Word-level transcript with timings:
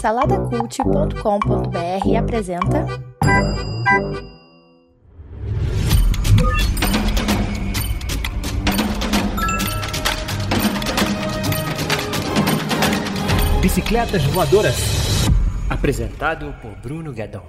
Saladacult.com.br 0.00 2.16
apresenta. 2.16 2.86
Bicicletas 13.60 14.26
Voadoras. 14.32 15.28
Apresentado 15.70 16.54
por 16.60 16.74
Bruno 16.82 17.12
Guedon. 17.12 17.42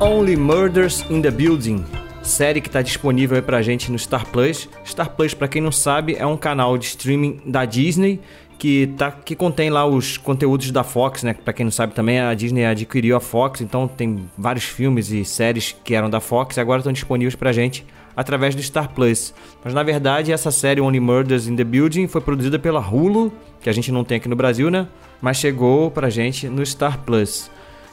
Only 0.00 0.36
Murders 0.36 1.04
in 1.10 1.20
the 1.20 1.30
Building, 1.30 1.84
série 2.30 2.60
que 2.60 2.68
está 2.68 2.80
disponível 2.80 3.36
aí 3.36 3.42
pra 3.42 3.60
gente 3.60 3.90
no 3.90 3.98
Star 3.98 4.26
Plus. 4.26 4.68
Star 4.86 5.10
Plus, 5.10 5.34
para 5.34 5.48
quem 5.48 5.60
não 5.60 5.72
sabe, 5.72 6.16
é 6.16 6.24
um 6.24 6.36
canal 6.36 6.78
de 6.78 6.86
streaming 6.86 7.40
da 7.44 7.64
Disney 7.64 8.20
que, 8.58 8.86
tá, 8.96 9.10
que 9.10 9.34
contém 9.34 9.70
lá 9.70 9.86
os 9.86 10.16
conteúdos 10.16 10.70
da 10.70 10.84
Fox, 10.84 11.22
né? 11.22 11.34
Pra 11.34 11.52
quem 11.52 11.64
não 11.64 11.70
sabe 11.70 11.94
também, 11.94 12.20
a 12.20 12.32
Disney 12.34 12.64
adquiriu 12.64 13.16
a 13.16 13.20
Fox, 13.20 13.60
então 13.60 13.88
tem 13.88 14.28
vários 14.36 14.64
filmes 14.64 15.10
e 15.10 15.24
séries 15.24 15.74
que 15.82 15.94
eram 15.94 16.08
da 16.08 16.20
Fox 16.20 16.56
e 16.56 16.60
agora 16.60 16.80
estão 16.80 16.92
disponíveis 16.92 17.34
pra 17.34 17.52
gente 17.52 17.84
através 18.14 18.54
do 18.54 18.62
Star 18.62 18.90
Plus. 18.90 19.34
Mas 19.64 19.72
na 19.72 19.82
verdade, 19.82 20.30
essa 20.30 20.50
série 20.50 20.80
Only 20.80 21.00
Murders 21.00 21.46
in 21.46 21.56
the 21.56 21.64
Building 21.64 22.06
foi 22.06 22.20
produzida 22.20 22.58
pela 22.58 22.80
Hulu, 22.80 23.32
que 23.60 23.70
a 23.70 23.72
gente 23.72 23.90
não 23.90 24.04
tem 24.04 24.18
aqui 24.18 24.28
no 24.28 24.36
Brasil, 24.36 24.70
né? 24.70 24.86
Mas 25.20 25.38
chegou 25.38 25.90
pra 25.90 26.10
gente 26.10 26.46
no 26.48 26.64
Star 26.64 26.98
Plus. 26.98 27.50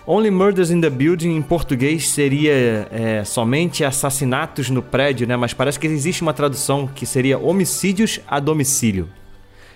Only 0.09 0.31
Murders 0.31 0.71
in 0.71 0.79
the 0.79 0.89
Building 0.89 1.35
em 1.35 1.41
português 1.41 2.07
seria 2.07 2.87
é, 2.89 3.25
somente 3.25 3.83
assassinatos 3.83 4.69
no 4.69 4.81
prédio, 4.81 5.27
né? 5.27 5.35
Mas 5.35 5.53
parece 5.53 5.77
que 5.77 5.85
existe 5.85 6.21
uma 6.21 6.33
tradução 6.33 6.87
que 6.87 7.05
seria 7.05 7.37
homicídios 7.37 8.21
a 8.25 8.39
domicílio. 8.39 9.09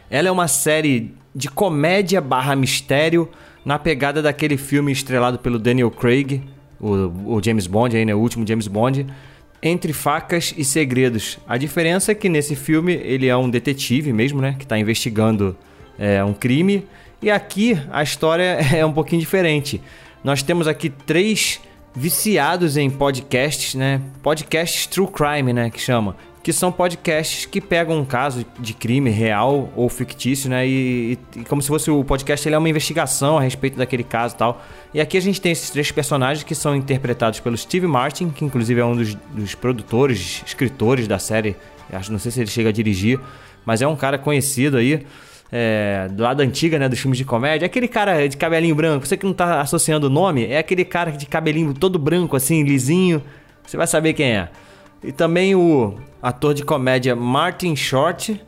Ela 0.10 0.30
é 0.30 0.32
uma 0.32 0.48
série 0.48 1.14
de 1.36 1.50
comédia 1.50 2.22
barra 2.22 2.56
mistério 2.56 3.28
na 3.66 3.78
pegada 3.78 4.22
daquele 4.22 4.56
filme 4.56 4.94
estrelado 4.94 5.38
pelo 5.38 5.60
Daniel 5.60 5.92
Craig, 5.92 6.42
o, 6.80 7.36
o 7.36 7.44
James 7.44 7.68
Bond, 7.68 7.98
aí, 7.98 8.06
né? 8.06 8.16
o 8.16 8.20
último 8.20 8.48
James 8.48 8.70
Bond, 8.70 9.06
Entre 9.62 9.92
Facas 9.92 10.54
e 10.58 10.64
Segredos. 10.64 11.40
A 11.46 11.58
diferença 11.58 12.14
é 12.14 12.16
que 12.16 12.30
nesse 12.30 12.56
filme 12.56 12.94
ele 12.94 13.28
é 13.28 13.36
um 13.36 13.50
detetive 13.50 14.14
mesmo, 14.14 14.42
né? 14.42 14.56
Que 14.58 14.64
está 14.64 14.80
investigando 14.80 15.58
é, 16.00 16.24
um 16.24 16.34
crime. 16.34 16.86
E 17.22 17.30
aqui 17.30 17.78
a 17.92 18.02
história 18.02 18.60
é 18.74 18.86
um 18.86 18.94
pouquinho 18.94 19.20
diferente. 19.20 19.82
Nós 20.24 20.44
temos 20.44 20.68
aqui 20.68 20.90
três 20.90 21.60
viciados 21.96 22.78
em 22.78 22.90
podcasts, 22.90 23.76
né? 23.76 24.02
Podcasts 24.22 24.86
True 24.88 25.08
Crime, 25.08 25.52
né? 25.52 25.70
Que 25.70 25.80
chama. 25.80 26.16
Que 26.44 26.54
são 26.54 26.72
podcasts 26.72 27.46
que 27.46 27.62
pegam 27.62 28.00
um 28.00 28.06
caso 28.06 28.46
de 28.60 28.74
crime 28.74 29.10
real 29.10 29.72
ou 29.76 29.90
fictício, 29.90 30.50
né? 30.50 30.68
E, 30.68 31.18
e, 31.36 31.44
como 31.46 31.62
se 31.62 31.68
fosse 31.68 31.92
o 31.92 32.04
podcast, 32.04 32.48
ele 32.48 32.56
é 32.56 32.58
uma 32.58 32.70
investigação 32.70 33.38
a 33.38 33.42
respeito 33.42 33.78
daquele 33.78 34.04
caso 34.04 34.36
e 34.36 34.38
tal. 34.38 34.64
E 34.94 35.02
aqui 35.02 35.18
a 35.18 35.22
gente 35.22 35.42
tem 35.42 35.52
esses 35.52 35.70
três 35.70 35.92
personagens 35.92 36.44
que 36.44 36.56
são 36.56 36.76
interpretados 36.76 37.40
pelo 37.40 37.58
Steve 37.58 37.88
Martin, 37.88 38.30
que 38.30 38.46
inclusive 38.46 38.80
é 38.80 38.86
um 38.86 38.96
dos, 38.96 39.16
dos 39.16 39.56
produtores, 39.56 40.44
escritores 40.46 41.08
da 41.08 41.20
série. 41.20 41.56
Acho, 41.92 42.12
não 42.12 42.20
sei 42.20 42.32
se 42.32 42.40
ele 42.40 42.50
chega 42.50 42.70
a 42.70 42.72
dirigir, 42.72 43.20
mas 43.66 43.82
é 43.82 43.88
um 43.88 43.96
cara 43.96 44.18
conhecido 44.18 44.78
aí 44.78 45.06
é, 45.52 46.08
do 46.10 46.24
lado 46.24 46.42
antiga, 46.42 46.80
né, 46.80 46.88
dos 46.88 47.00
filmes 47.00 47.18
de 47.18 47.26
comédia, 47.26 47.66
aquele 47.66 47.88
cara 47.88 48.28
de 48.28 48.38
cabelinho 48.38 48.74
branco, 48.74 49.06
você 49.06 49.18
que 49.18 49.26
não 49.26 49.34
tá 49.34 49.60
associando 49.60 50.08
o 50.08 50.10
nome, 50.10 50.46
é 50.46 50.58
aquele 50.58 50.86
cara 50.86 51.12
de 51.12 51.26
cabelinho 51.26 51.74
todo 51.74 52.00
branco, 52.00 52.36
assim, 52.36 52.64
lisinho, 52.64 53.22
você 53.66 53.76
vai 53.76 53.86
saber 53.86 54.14
quem 54.14 54.38
é. 54.38 54.50
E 55.04 55.12
também 55.12 55.56
o 55.56 55.96
ator 56.22 56.54
de 56.54 56.64
comédia 56.64 57.16
Martin 57.16 57.76
Short 57.76 58.40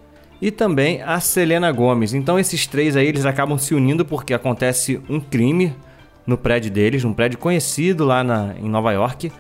e 0.41 0.51
também 0.51 1.01
a 1.01 1.19
Selena 1.19 1.71
Gomes. 1.71 2.13
Então 2.13 2.39
esses 2.39 2.67
três 2.67 2.95
aí, 2.95 3.07
eles 3.07 3.25
acabam 3.25 3.57
se 3.57 3.73
unindo 3.73 4.05
porque 4.05 4.33
acontece 4.33 5.01
um 5.09 5.19
crime 5.19 5.75
no 6.25 6.37
prédio 6.37 6.71
deles, 6.71 7.03
um 7.03 7.13
prédio 7.13 7.37
conhecido 7.37 8.05
lá 8.05 8.23
na, 8.23 8.53
em 8.57 8.69
Nova 8.69 8.91
York, 8.91 9.31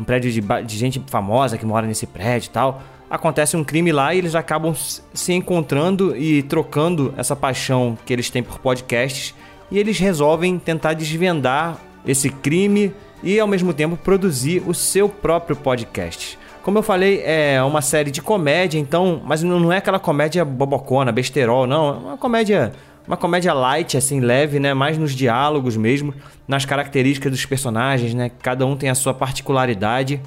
um 0.00 0.04
prédio 0.04 0.32
de, 0.32 0.40
de 0.40 0.76
gente 0.76 1.02
famosa 1.06 1.56
que 1.56 1.66
mora 1.66 1.86
nesse 1.86 2.06
prédio 2.06 2.48
e 2.48 2.50
tal 2.50 2.82
acontece 3.12 3.58
um 3.58 3.62
crime 3.62 3.92
lá 3.92 4.14
e 4.14 4.18
eles 4.18 4.34
acabam 4.34 4.74
se 4.74 5.32
encontrando 5.34 6.16
e 6.16 6.42
trocando 6.42 7.12
essa 7.14 7.36
paixão 7.36 7.96
que 8.06 8.10
eles 8.10 8.30
têm 8.30 8.42
por 8.42 8.58
podcasts 8.58 9.34
e 9.70 9.78
eles 9.78 9.98
resolvem 9.98 10.58
tentar 10.58 10.94
desvendar 10.94 11.76
esse 12.06 12.30
crime 12.30 12.90
e 13.22 13.38
ao 13.38 13.46
mesmo 13.46 13.74
tempo 13.74 13.98
produzir 13.98 14.62
o 14.66 14.72
seu 14.72 15.10
próprio 15.10 15.54
podcast. 15.54 16.38
Como 16.62 16.78
eu 16.78 16.82
falei, 16.82 17.20
é 17.22 17.62
uma 17.62 17.82
série 17.82 18.10
de 18.10 18.22
comédia, 18.22 18.78
então, 18.78 19.20
mas 19.22 19.42
não 19.42 19.70
é 19.70 19.76
aquela 19.76 19.98
comédia 19.98 20.42
bobocona, 20.42 21.12
besterol, 21.12 21.66
não, 21.66 21.88
é 21.88 21.92
uma 21.92 22.16
comédia, 22.16 22.72
uma 23.06 23.16
comédia 23.18 23.52
light 23.52 23.94
assim, 23.94 24.20
leve, 24.20 24.58
né, 24.58 24.72
mais 24.72 24.96
nos 24.96 25.14
diálogos 25.14 25.76
mesmo, 25.76 26.14
nas 26.48 26.64
características 26.64 27.30
dos 27.30 27.44
personagens, 27.44 28.14
né? 28.14 28.30
Cada 28.40 28.64
um 28.64 28.74
tem 28.74 28.88
a 28.88 28.94
sua 28.94 29.12
particularidade. 29.12 30.18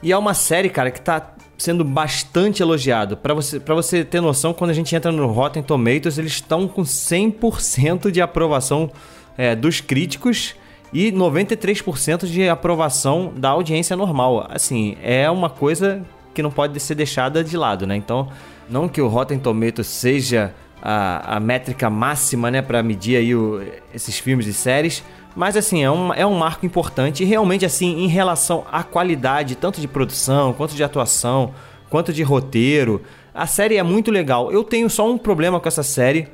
E 0.00 0.12
é 0.12 0.16
uma 0.16 0.34
série, 0.34 0.68
cara, 0.68 0.92
que 0.92 1.00
tá 1.00 1.34
sendo 1.58 1.84
bastante 1.84 2.62
elogiado. 2.62 3.16
Para 3.16 3.34
você, 3.34 3.58
você 3.58 4.04
ter 4.04 4.20
noção, 4.20 4.54
quando 4.54 4.70
a 4.70 4.74
gente 4.74 4.94
entra 4.94 5.10
no 5.10 5.26
Rotten 5.26 5.62
Tomatoes, 5.62 6.16
eles 6.16 6.32
estão 6.32 6.68
com 6.68 6.82
100% 6.82 8.10
de 8.12 8.20
aprovação 8.22 8.90
é, 9.36 9.56
dos 9.56 9.80
críticos 9.80 10.54
e 10.92 11.12
93% 11.12 12.26
de 12.26 12.48
aprovação 12.48 13.32
da 13.36 13.50
audiência 13.50 13.96
normal. 13.96 14.46
Assim, 14.48 14.96
é 15.02 15.28
uma 15.28 15.50
coisa 15.50 16.02
que 16.32 16.42
não 16.42 16.50
pode 16.50 16.78
ser 16.78 16.94
deixada 16.94 17.42
de 17.42 17.56
lado, 17.56 17.86
né? 17.86 17.96
Então, 17.96 18.28
não 18.70 18.88
que 18.88 19.00
o 19.00 19.08
Rotten 19.08 19.38
Tomatoes 19.38 19.88
seja 19.88 20.54
a, 20.80 21.36
a 21.36 21.40
métrica 21.40 21.90
máxima, 21.90 22.50
né, 22.50 22.62
para 22.62 22.82
medir 22.82 23.16
aí 23.16 23.34
o, 23.34 23.60
esses 23.92 24.18
filmes 24.18 24.46
e 24.46 24.52
séries, 24.52 25.02
mas 25.38 25.56
assim, 25.56 25.84
é 25.84 25.88
um, 25.88 26.12
é 26.12 26.26
um 26.26 26.36
marco 26.36 26.66
importante 26.66 27.22
e 27.22 27.26
realmente 27.26 27.64
assim, 27.64 28.02
em 28.02 28.08
relação 28.08 28.64
à 28.72 28.82
qualidade, 28.82 29.54
tanto 29.54 29.80
de 29.80 29.86
produção, 29.86 30.52
quanto 30.52 30.74
de 30.74 30.82
atuação, 30.82 31.54
quanto 31.88 32.12
de 32.12 32.24
roteiro, 32.24 33.00
a 33.32 33.46
série 33.46 33.76
é 33.76 33.82
muito 33.84 34.10
legal. 34.10 34.50
Eu 34.50 34.64
tenho 34.64 34.90
só 34.90 35.08
um 35.08 35.16
problema 35.16 35.60
com 35.60 35.68
essa 35.68 35.84
série. 35.84 36.26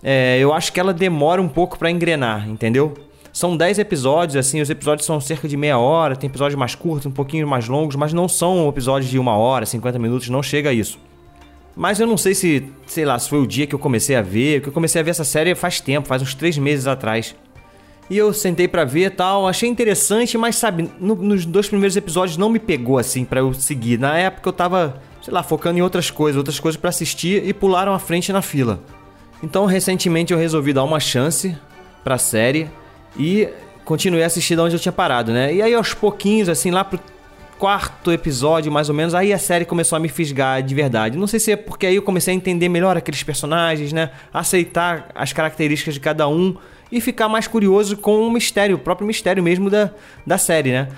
É, 0.00 0.38
eu 0.38 0.52
acho 0.52 0.72
que 0.72 0.78
ela 0.78 0.94
demora 0.94 1.42
um 1.42 1.48
pouco 1.48 1.76
para 1.76 1.90
engrenar, 1.90 2.48
entendeu? 2.48 2.94
São 3.32 3.56
10 3.56 3.80
episódios, 3.80 4.36
assim, 4.36 4.60
os 4.60 4.70
episódios 4.70 5.04
são 5.06 5.20
cerca 5.20 5.48
de 5.48 5.56
meia 5.56 5.76
hora, 5.76 6.14
tem 6.14 6.30
episódios 6.30 6.56
mais 6.56 6.76
curtos, 6.76 7.06
um 7.06 7.10
pouquinho 7.10 7.48
mais 7.48 7.66
longos, 7.66 7.96
mas 7.96 8.12
não 8.12 8.28
são 8.28 8.68
episódios 8.68 9.10
de 9.10 9.18
uma 9.18 9.36
hora, 9.36 9.66
50 9.66 9.98
minutos, 9.98 10.28
não 10.28 10.40
chega 10.40 10.70
a 10.70 10.72
isso. 10.72 11.00
Mas 11.74 11.98
eu 11.98 12.06
não 12.06 12.16
sei 12.16 12.32
se, 12.32 12.70
sei 12.86 13.04
lá, 13.04 13.18
se 13.18 13.28
foi 13.28 13.40
o 13.40 13.46
dia 13.46 13.66
que 13.66 13.74
eu 13.74 13.78
comecei 13.80 14.14
a 14.14 14.22
ver, 14.22 14.62
que 14.62 14.68
eu 14.68 14.72
comecei 14.72 15.00
a 15.00 15.04
ver 15.04 15.10
essa 15.10 15.24
série 15.24 15.52
faz 15.56 15.80
tempo, 15.80 16.06
faz 16.06 16.22
uns 16.22 16.32
3 16.32 16.58
meses 16.58 16.86
atrás. 16.86 17.34
E 18.12 18.18
eu 18.18 18.30
sentei 18.34 18.68
para 18.68 18.84
ver 18.84 19.12
tal, 19.12 19.48
achei 19.48 19.66
interessante, 19.66 20.36
mas 20.36 20.56
sabe, 20.56 20.90
no, 21.00 21.14
nos 21.14 21.46
dois 21.46 21.66
primeiros 21.66 21.96
episódios 21.96 22.36
não 22.36 22.50
me 22.50 22.58
pegou 22.58 22.98
assim 22.98 23.24
para 23.24 23.40
eu 23.40 23.54
seguir. 23.54 23.98
Na 23.98 24.18
época 24.18 24.50
eu 24.50 24.52
tava, 24.52 25.00
sei 25.22 25.32
lá, 25.32 25.42
focando 25.42 25.78
em 25.78 25.80
outras 25.80 26.10
coisas, 26.10 26.36
outras 26.36 26.60
coisas 26.60 26.78
para 26.78 26.90
assistir 26.90 27.42
e 27.42 27.54
pularam 27.54 27.94
à 27.94 27.98
frente 27.98 28.30
na 28.30 28.42
fila. 28.42 28.82
Então 29.42 29.64
recentemente 29.64 30.30
eu 30.30 30.38
resolvi 30.38 30.74
dar 30.74 30.84
uma 30.84 31.00
chance 31.00 31.56
pra 32.04 32.18
série 32.18 32.70
e 33.18 33.48
continuei 33.82 34.24
assistindo 34.24 34.62
onde 34.62 34.76
eu 34.76 34.78
tinha 34.78 34.92
parado, 34.92 35.32
né? 35.32 35.54
E 35.54 35.62
aí 35.62 35.72
aos 35.72 35.94
pouquinhos, 35.94 36.50
assim, 36.50 36.70
lá 36.70 36.84
pro 36.84 37.00
quarto 37.62 38.10
episódio, 38.10 38.72
mais 38.72 38.88
ou 38.88 38.94
menos, 38.94 39.14
aí 39.14 39.32
a 39.32 39.38
série 39.38 39.64
começou 39.64 39.94
a 39.94 40.00
me 40.00 40.08
fisgar 40.08 40.60
de 40.64 40.74
verdade. 40.74 41.16
Não 41.16 41.28
sei 41.28 41.38
se 41.38 41.52
é 41.52 41.56
porque 41.56 41.86
aí 41.86 41.94
eu 41.94 42.02
comecei 42.02 42.34
a 42.34 42.36
entender 42.36 42.68
melhor 42.68 42.96
aqueles 42.96 43.22
personagens, 43.22 43.92
né? 43.92 44.10
Aceitar 44.34 45.10
as 45.14 45.32
características 45.32 45.94
de 45.94 46.00
cada 46.00 46.26
um 46.26 46.56
e 46.90 47.00
ficar 47.00 47.28
mais 47.28 47.46
curioso 47.46 47.96
com 47.96 48.26
o 48.26 48.32
mistério, 48.32 48.74
o 48.74 48.78
próprio 48.80 49.06
mistério 49.06 49.40
mesmo 49.44 49.70
da, 49.70 49.92
da 50.26 50.38
série, 50.38 50.72
né? 50.72 50.88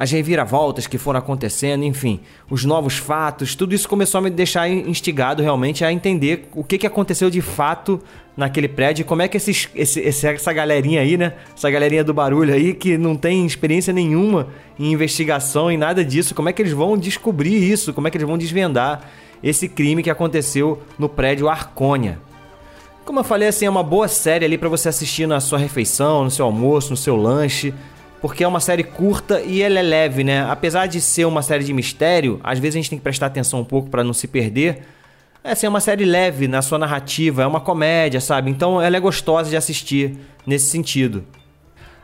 As 0.00 0.10
reviravoltas 0.10 0.86
que 0.86 0.96
foram 0.96 1.18
acontecendo, 1.18 1.84
enfim, 1.84 2.20
os 2.48 2.64
novos 2.64 2.96
fatos, 2.96 3.54
tudo 3.54 3.74
isso 3.74 3.86
começou 3.86 4.16
a 4.16 4.22
me 4.22 4.30
deixar 4.30 4.66
instigado 4.66 5.42
realmente 5.42 5.84
a 5.84 5.92
entender 5.92 6.48
o 6.54 6.64
que, 6.64 6.78
que 6.78 6.86
aconteceu 6.86 7.28
de 7.28 7.42
fato 7.42 8.00
naquele 8.34 8.66
prédio, 8.66 9.04
como 9.04 9.20
é 9.20 9.28
que 9.28 9.36
esses, 9.36 9.68
esse, 9.74 10.02
essa 10.02 10.52
galerinha 10.54 11.02
aí, 11.02 11.18
né? 11.18 11.34
Essa 11.54 11.70
galerinha 11.70 12.02
do 12.02 12.14
barulho 12.14 12.54
aí 12.54 12.72
que 12.72 12.96
não 12.96 13.14
tem 13.14 13.44
experiência 13.44 13.92
nenhuma 13.92 14.48
em 14.78 14.90
investigação 14.90 15.70
e 15.70 15.76
nada 15.76 16.02
disso, 16.02 16.34
como 16.34 16.48
é 16.48 16.52
que 16.54 16.62
eles 16.62 16.72
vão 16.72 16.96
descobrir 16.96 17.62
isso? 17.70 17.92
Como 17.92 18.08
é 18.08 18.10
que 18.10 18.16
eles 18.16 18.26
vão 18.26 18.38
desvendar 18.38 19.02
esse 19.42 19.68
crime 19.68 20.02
que 20.02 20.08
aconteceu 20.08 20.82
no 20.98 21.10
prédio 21.10 21.46
Arcônia? 21.46 22.18
Como 23.04 23.20
eu 23.20 23.24
falei, 23.24 23.48
assim, 23.48 23.66
é 23.66 23.70
uma 23.70 23.82
boa 23.82 24.08
série 24.08 24.46
ali 24.46 24.56
para 24.56 24.70
você 24.70 24.88
assistir 24.88 25.26
na 25.26 25.40
sua 25.40 25.58
refeição, 25.58 26.24
no 26.24 26.30
seu 26.30 26.46
almoço, 26.46 26.88
no 26.88 26.96
seu 26.96 27.16
lanche, 27.16 27.74
porque 28.20 28.44
é 28.44 28.48
uma 28.48 28.60
série 28.60 28.84
curta 28.84 29.40
e 29.40 29.62
ela 29.62 29.78
é 29.78 29.82
leve, 29.82 30.22
né? 30.22 30.44
Apesar 30.48 30.86
de 30.86 31.00
ser 31.00 31.24
uma 31.24 31.42
série 31.42 31.64
de 31.64 31.72
mistério, 31.72 32.38
às 32.42 32.58
vezes 32.58 32.76
a 32.76 32.78
gente 32.78 32.90
tem 32.90 32.98
que 32.98 33.02
prestar 33.02 33.26
atenção 33.26 33.60
um 33.60 33.64
pouco 33.64 33.88
para 33.88 34.04
não 34.04 34.12
se 34.12 34.28
perder. 34.28 34.82
É 35.42 35.52
assim, 35.52 35.66
é 35.66 35.68
uma 35.68 35.80
série 35.80 36.04
leve 36.04 36.46
na 36.46 36.60
sua 36.60 36.78
narrativa, 36.78 37.42
é 37.42 37.46
uma 37.46 37.60
comédia, 37.60 38.20
sabe? 38.20 38.50
Então 38.50 38.80
ela 38.80 38.96
é 38.96 39.00
gostosa 39.00 39.48
de 39.48 39.56
assistir 39.56 40.18
nesse 40.46 40.66
sentido. 40.66 41.24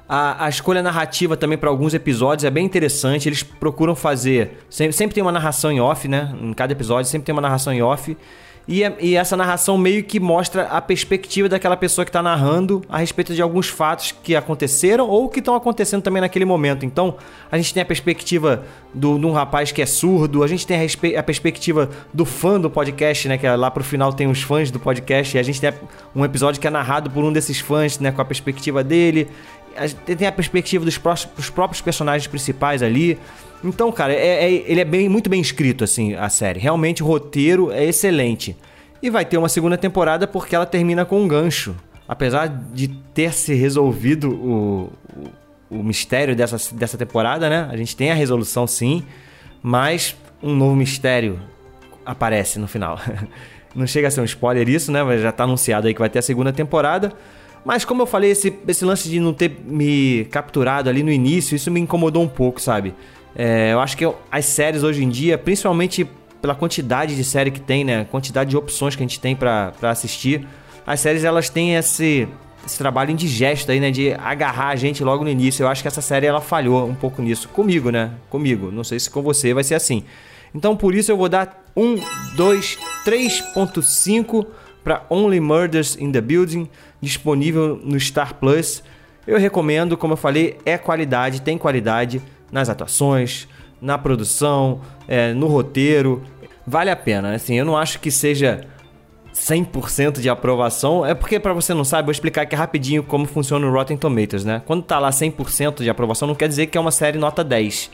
A, 0.08 0.46
a 0.46 0.48
escolha 0.48 0.82
narrativa 0.82 1.36
também 1.36 1.58
para 1.58 1.68
alguns 1.68 1.92
episódios 1.92 2.44
é 2.44 2.50
bem 2.50 2.64
interessante. 2.64 3.28
Eles 3.28 3.42
procuram 3.42 3.94
fazer. 3.94 4.64
Sempre, 4.70 4.92
sempre 4.92 5.14
tem 5.14 5.22
uma 5.22 5.32
narração 5.32 5.70
em 5.70 5.80
off, 5.80 6.08
né? 6.08 6.34
Em 6.40 6.52
cada 6.52 6.72
episódio 6.72 7.10
sempre 7.10 7.26
tem 7.26 7.32
uma 7.32 7.42
narração 7.42 7.72
em 7.72 7.82
off. 7.82 8.16
E, 8.68 8.82
e, 8.98 9.14
essa 9.14 9.36
narração 9.36 9.78
meio 9.78 10.02
que 10.02 10.18
mostra 10.18 10.64
a 10.64 10.80
perspectiva 10.80 11.48
daquela 11.48 11.76
pessoa 11.76 12.04
que 12.04 12.08
está 12.08 12.20
narrando 12.20 12.82
a 12.88 12.98
respeito 12.98 13.32
de 13.32 13.40
alguns 13.40 13.68
fatos 13.68 14.12
que 14.24 14.34
aconteceram 14.34 15.08
ou 15.08 15.28
que 15.28 15.38
estão 15.38 15.54
acontecendo 15.54 16.02
também 16.02 16.20
naquele 16.20 16.44
momento. 16.44 16.84
Então, 16.84 17.16
a 17.50 17.56
gente 17.56 17.72
tem 17.72 17.80
a 17.80 17.86
perspectiva 17.86 18.64
do, 18.92 19.18
de 19.20 19.26
um 19.26 19.30
rapaz 19.30 19.70
que 19.70 19.80
é 19.80 19.86
surdo, 19.86 20.42
a 20.42 20.48
gente 20.48 20.66
tem 20.66 20.78
a, 20.80 21.20
a, 21.20 21.22
perspectiva 21.22 21.88
do 22.12 22.24
fã 22.24 22.60
do 22.60 22.68
podcast, 22.68 23.28
né? 23.28 23.38
Que 23.38 23.48
lá 23.48 23.70
pro 23.70 23.84
final 23.84 24.12
tem 24.12 24.26
os 24.26 24.42
fãs 24.42 24.69
do 24.69 24.80
podcast, 24.80 25.36
e 25.36 25.38
a 25.38 25.42
gente 25.44 25.60
tem 25.60 25.72
um 26.12 26.24
episódio 26.24 26.60
que 26.60 26.66
é 26.66 26.70
narrado 26.70 27.08
por 27.08 27.22
um 27.22 27.32
desses 27.32 27.60
fãs, 27.60 28.00
né? 28.00 28.10
Com 28.10 28.20
a 28.20 28.24
perspectiva 28.24 28.82
dele. 28.82 29.28
Tem 30.05 30.26
a 30.26 30.32
perspectiva 30.32 30.84
dos, 30.84 30.99
dos 31.37 31.50
próprios 31.50 31.81
personagens 31.81 32.26
principais 32.26 32.82
ali. 32.82 33.19
Então, 33.64 33.90
cara, 33.90 34.12
é, 34.12 34.44
é, 34.44 34.64
ele 34.67 34.81
é 34.81 34.84
bem, 34.84 35.08
muito 35.08 35.28
bem 35.31 35.40
escrito, 35.40 35.82
assim, 35.84 36.14
a 36.14 36.28
série. 36.28 36.61
Realmente 36.61 37.02
o 37.02 37.06
roteiro 37.06 37.70
é 37.73 37.84
excelente. 37.84 38.56
E 39.02 39.11
vai 39.11 39.25
ter 39.25 39.37
uma 39.37 39.49
segunda 39.49 39.76
temporada 39.76 40.26
porque 40.26 40.55
ela 40.55 40.67
termina 40.67 41.05
com 41.05 41.20
um 41.20 41.28
gancho. 41.28 41.75
Apesar 42.08 42.46
de 42.46 42.88
ter 42.88 43.32
se 43.32 43.55
resolvido 43.55 44.31
o, 44.31 44.93
o, 45.70 45.79
o 45.79 45.82
mistério 45.82 46.37
dessa, 46.37 46.75
dessa 46.75 46.96
temporada, 46.96 47.49
né? 47.49 47.69
A 47.70 47.76
gente 47.76 47.96
tem 47.96 48.11
a 48.11 48.14
resolução 48.14 48.67
sim, 48.67 49.02
mas 49.62 50.17
um 50.43 50.55
novo 50.55 50.76
mistério 50.76 51.40
aparece 52.05 52.58
no 52.58 52.69
final. 52.69 53.00
Não 53.75 53.87
chega 53.87 54.08
a 54.08 54.11
ser 54.11 54.20
um 54.20 54.25
spoiler 54.25 54.69
isso, 54.69 54.90
né? 54.90 55.00
Já 55.19 55.32
tá 55.32 55.44
anunciado 55.44 55.87
aí 55.87 55.93
que 55.93 56.00
vai 56.00 56.08
ter 56.08 56.20
a 56.20 56.22
segunda 56.22 56.52
temporada. 56.52 57.12
Mas 57.66 57.84
como 57.84 58.02
eu 58.02 58.06
falei, 58.06 58.30
esse, 58.30 58.56
esse 58.68 58.84
lance 58.84 59.08
de 59.08 59.18
não 59.18 59.34
ter 59.34 59.50
me 59.66 60.24
capturado 60.30 60.88
ali 60.88 61.02
no 61.02 61.10
início, 61.10 61.56
isso 61.56 61.68
me 61.68 61.80
incomodou 61.80 62.22
um 62.22 62.28
pouco, 62.28 62.60
sabe? 62.62 62.94
É, 63.34 63.72
eu 63.72 63.80
acho 63.80 63.96
que 63.96 64.08
as 64.30 64.44
séries 64.44 64.84
hoje 64.84 65.02
em 65.02 65.08
dia, 65.08 65.36
principalmente 65.36 66.08
pela 66.40 66.54
quantidade 66.54 67.16
de 67.16 67.24
série 67.24 67.50
que 67.50 67.58
tem, 67.58 67.82
né? 67.82 68.06
Quantidade 68.08 68.50
de 68.50 68.56
opções 68.56 68.94
que 68.94 69.02
a 69.02 69.06
gente 69.06 69.18
tem 69.18 69.34
para 69.34 69.72
assistir. 69.82 70.46
As 70.86 71.00
séries 71.00 71.24
elas 71.24 71.50
têm 71.50 71.74
esse, 71.74 72.28
esse 72.64 72.78
trabalho 72.78 73.10
indigesto 73.10 73.72
aí, 73.72 73.80
né? 73.80 73.90
De 73.90 74.12
agarrar 74.12 74.69
a 74.69 74.76
gente 74.76 75.02
logo 75.02 75.24
no 75.24 75.30
início. 75.30 75.64
Eu 75.64 75.69
acho 75.69 75.82
que 75.82 75.88
essa 75.88 76.00
série 76.00 76.24
ela 76.24 76.40
falhou 76.40 76.86
um 76.86 76.94
pouco 76.94 77.20
nisso. 77.20 77.48
Comigo, 77.48 77.90
né? 77.90 78.12
Comigo. 78.30 78.70
Não 78.70 78.84
sei 78.84 79.00
se 79.00 79.10
com 79.10 79.22
você 79.22 79.52
vai 79.52 79.64
ser 79.64 79.74
assim. 79.74 80.04
Então 80.54 80.76
por 80.76 80.94
isso 80.94 81.10
eu 81.10 81.16
vou 81.16 81.28
dar 81.28 81.64
1, 81.76 81.96
2, 82.36 82.78
3.5 83.04 84.46
para 84.86 85.04
Only 85.10 85.40
Murders 85.40 85.96
in 86.00 86.12
the 86.12 86.20
Building, 86.20 86.68
disponível 87.00 87.80
no 87.82 87.98
Star 87.98 88.34
Plus. 88.34 88.84
Eu 89.26 89.36
recomendo, 89.36 89.96
como 89.96 90.12
eu 90.12 90.16
falei, 90.16 90.58
é 90.64 90.78
qualidade, 90.78 91.42
tem 91.42 91.58
qualidade 91.58 92.22
nas 92.52 92.68
atuações, 92.68 93.48
na 93.82 93.98
produção, 93.98 94.80
é, 95.08 95.34
no 95.34 95.48
roteiro. 95.48 96.22
Vale 96.64 96.88
a 96.88 96.94
pena. 96.94 97.34
Assim, 97.34 97.56
eu 97.56 97.64
não 97.64 97.76
acho 97.76 97.98
que 97.98 98.12
seja 98.12 98.64
100% 99.34 100.20
de 100.20 100.28
aprovação. 100.28 101.04
É 101.04 101.14
porque, 101.14 101.40
para 101.40 101.52
você 101.52 101.74
não 101.74 101.82
sabe, 101.82 102.06
vou 102.06 102.12
explicar 102.12 102.42
aqui 102.42 102.54
rapidinho 102.54 103.02
como 103.02 103.26
funciona 103.26 103.66
o 103.66 103.72
Rotten 103.72 103.96
Tomatoes, 103.96 104.44
né? 104.44 104.62
Quando 104.66 104.84
tá 104.84 105.00
lá 105.00 105.10
100% 105.10 105.82
de 105.82 105.90
aprovação, 105.90 106.28
não 106.28 106.34
quer 106.36 106.46
dizer 106.46 106.68
que 106.68 106.78
é 106.78 106.80
uma 106.80 106.92
série 106.92 107.18
nota 107.18 107.42
10. 107.42 107.90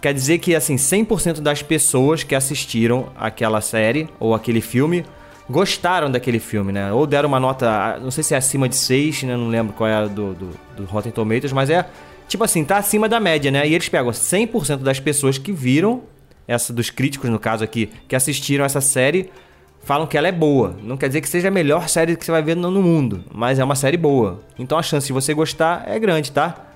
Quer 0.00 0.14
dizer 0.14 0.38
que, 0.38 0.54
assim, 0.54 0.76
100% 0.76 1.40
das 1.40 1.60
pessoas 1.60 2.22
que 2.22 2.36
assistiram 2.36 3.08
aquela 3.18 3.60
série 3.60 4.08
ou 4.20 4.32
aquele 4.32 4.60
filme 4.60 5.04
gostaram 5.50 6.10
daquele 6.10 6.38
filme, 6.38 6.72
né? 6.72 6.92
Ou 6.92 7.06
deram 7.06 7.28
uma 7.28 7.40
nota, 7.40 7.98
não 8.00 8.10
sei 8.10 8.22
se 8.22 8.34
é 8.34 8.36
acima 8.36 8.68
de 8.68 8.76
6, 8.76 9.24
né? 9.24 9.36
Não 9.36 9.48
lembro 9.48 9.72
qual 9.72 9.88
é 9.88 9.94
a 9.94 10.06
do, 10.06 10.34
do, 10.34 10.50
do 10.76 10.84
Rotten 10.84 11.12
Tomatoes, 11.12 11.52
mas 11.52 11.68
é 11.68 11.84
tipo 12.28 12.44
assim, 12.44 12.64
tá 12.64 12.76
acima 12.78 13.08
da 13.08 13.18
média, 13.18 13.50
né? 13.50 13.66
E 13.66 13.74
eles 13.74 13.88
pegam 13.88 14.10
100% 14.10 14.78
das 14.78 15.00
pessoas 15.00 15.36
que 15.36 15.52
viram, 15.52 16.02
essa 16.46 16.72
dos 16.72 16.88
críticos 16.88 17.28
no 17.28 17.38
caso 17.38 17.64
aqui, 17.64 17.90
que 18.06 18.14
assistiram 18.14 18.64
essa 18.64 18.80
série, 18.80 19.30
falam 19.82 20.06
que 20.06 20.16
ela 20.16 20.28
é 20.28 20.32
boa. 20.32 20.76
Não 20.82 20.96
quer 20.96 21.08
dizer 21.08 21.20
que 21.20 21.28
seja 21.28 21.48
a 21.48 21.50
melhor 21.50 21.88
série 21.88 22.16
que 22.16 22.24
você 22.24 22.30
vai 22.30 22.42
ver 22.42 22.54
no 22.54 22.70
mundo, 22.70 23.24
mas 23.32 23.58
é 23.58 23.64
uma 23.64 23.74
série 23.74 23.96
boa. 23.96 24.40
Então 24.58 24.78
a 24.78 24.82
chance 24.82 25.06
de 25.08 25.12
você 25.12 25.34
gostar 25.34 25.84
é 25.86 25.98
grande, 25.98 26.30
tá? 26.30 26.69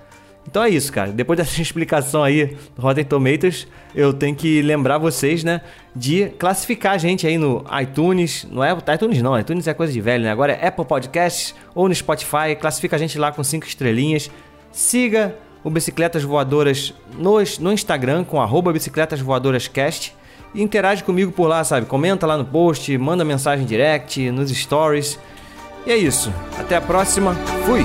Então 0.47 0.63
é 0.63 0.69
isso, 0.69 0.93
cara. 0.93 1.11
Depois 1.11 1.37
dessa 1.37 1.61
explicação 1.63 2.23
aí 2.23 2.57
do 2.77 2.83
Rotten 2.83 3.05
Tomatoes, 3.05 3.67
eu 3.95 4.13
tenho 4.13 4.35
que 4.35 4.63
lembrar 4.63 4.99
vocês, 4.99 5.43
né, 5.45 5.61
de 5.95 6.27
classificar 6.39 6.93
a 6.93 6.99
gente 6.99 7.27
aí 7.27 7.39
no 7.39 7.65
iTunes, 7.81 8.47
não 8.51 8.63
é 8.63 8.77
iTunes 8.95 9.23
não, 9.23 9.39
iTunes 9.39 9.67
é 9.67 9.75
coisa 9.75 9.93
de 9.93 10.01
velho, 10.01 10.25
né? 10.25 10.31
Agora 10.31 10.53
é 10.53 10.67
Apple 10.67 10.85
Podcasts 10.85 11.55
ou 11.75 11.89
no 11.89 11.95
Spotify, 11.95 12.57
classifica 12.61 12.97
a 12.97 12.99
gente 12.99 13.19
lá 13.19 13.33
com 13.33 13.43
cinco 13.43 13.67
estrelinhas. 13.67 14.31
Siga 14.71 15.35
o 15.63 15.71
Bicicletas 15.71 16.23
Voadoras 16.23 16.93
no, 17.17 17.37
no 17.61 17.73
Instagram 17.73 18.25
com 18.25 18.41
arroba 18.41 18.73
Bicicletas 18.73 19.21
Voadoras 19.21 19.67
Cast 19.67 20.15
e 20.55 20.63
interage 20.63 21.03
comigo 21.03 21.33
por 21.33 21.49
lá, 21.49 21.65
sabe? 21.65 21.87
Comenta 21.87 22.27
lá 22.27 22.37
no 22.37 22.45
post, 22.45 22.97
manda 22.99 23.25
mensagem 23.25 23.67
direct, 23.67 24.31
nos 24.31 24.51
stories. 24.51 25.19
E 25.87 25.91
é 25.91 25.97
isso. 25.97 26.33
Até 26.59 26.77
a 26.77 26.81
próxima. 26.81 27.35
Fui! 27.67 27.85